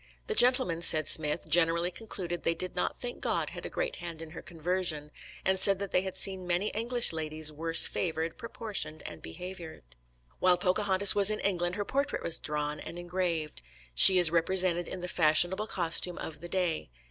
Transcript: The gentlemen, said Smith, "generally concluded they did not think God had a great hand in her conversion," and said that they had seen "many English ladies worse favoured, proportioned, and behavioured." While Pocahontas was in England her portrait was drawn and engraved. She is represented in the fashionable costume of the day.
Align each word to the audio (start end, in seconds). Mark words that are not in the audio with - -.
The 0.25 0.33
gentlemen, 0.33 0.81
said 0.81 1.07
Smith, 1.07 1.47
"generally 1.47 1.91
concluded 1.91 2.41
they 2.41 2.55
did 2.55 2.75
not 2.75 2.97
think 2.99 3.21
God 3.21 3.51
had 3.51 3.67
a 3.67 3.69
great 3.69 3.97
hand 3.97 4.19
in 4.19 4.31
her 4.31 4.41
conversion," 4.41 5.11
and 5.45 5.59
said 5.59 5.77
that 5.77 5.91
they 5.91 6.01
had 6.01 6.17
seen 6.17 6.47
"many 6.47 6.69
English 6.69 7.13
ladies 7.13 7.51
worse 7.51 7.85
favoured, 7.85 8.35
proportioned, 8.35 9.03
and 9.05 9.21
behavioured." 9.21 9.83
While 10.39 10.57
Pocahontas 10.57 11.13
was 11.13 11.29
in 11.29 11.39
England 11.41 11.75
her 11.75 11.85
portrait 11.85 12.23
was 12.23 12.39
drawn 12.39 12.79
and 12.79 12.97
engraved. 12.97 13.61
She 13.93 14.17
is 14.17 14.31
represented 14.31 14.87
in 14.87 15.01
the 15.01 15.07
fashionable 15.07 15.67
costume 15.67 16.17
of 16.17 16.39
the 16.39 16.49
day. 16.49 16.89